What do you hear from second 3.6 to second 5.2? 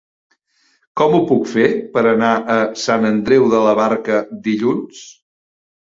la Barca dilluns?